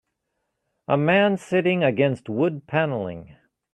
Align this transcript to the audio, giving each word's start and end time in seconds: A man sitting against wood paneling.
A 0.87 0.97
man 0.97 1.37
sitting 1.37 1.83
against 1.83 2.27
wood 2.27 2.65
paneling. 2.65 3.35